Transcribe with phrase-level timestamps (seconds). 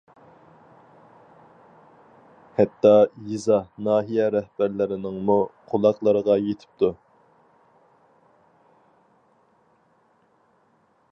[2.59, 2.93] ھەتتا
[3.33, 5.37] يېزا، ناھىيە رەھبەرلىرىنىڭمۇ
[5.73, 6.93] قۇلاقلىرىغا يېتىپتۇ.